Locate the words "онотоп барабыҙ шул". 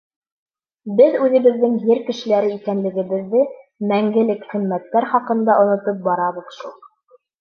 5.67-6.79